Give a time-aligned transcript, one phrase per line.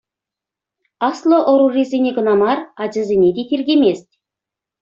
[1.09, 4.07] Аслӑ ӑрурисене кӑна мар, ачасене те тиркемест.